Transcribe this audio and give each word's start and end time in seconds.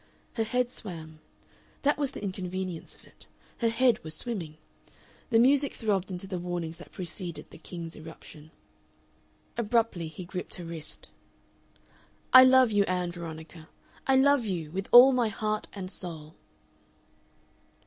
Her 0.33 0.43
head 0.45 0.71
swam. 0.71 1.19
That 1.83 1.99
was 1.99 2.09
the 2.09 2.23
inconvenience 2.23 2.95
of 2.95 3.05
it; 3.05 3.27
her 3.59 3.69
head 3.69 4.03
was 4.03 4.15
swimming. 4.15 4.57
The 5.29 5.37
music 5.37 5.75
throbbed 5.75 6.09
into 6.09 6.25
the 6.25 6.39
warnings 6.39 6.77
that 6.77 6.91
preceded 6.91 7.51
the 7.51 7.59
king's 7.59 7.95
irruption. 7.95 8.49
Abruptly 9.57 10.07
he 10.07 10.25
gripped 10.25 10.55
her 10.55 10.65
wrist. 10.65 11.11
"I 12.33 12.43
love 12.43 12.71
you, 12.71 12.83
Ann 12.85 13.11
Veronica. 13.11 13.69
I 14.07 14.15
love 14.15 14.43
you 14.43 14.71
with 14.71 14.89
all 14.91 15.11
my 15.11 15.27
heart 15.27 15.67
and 15.71 15.91
soul." 15.91 16.33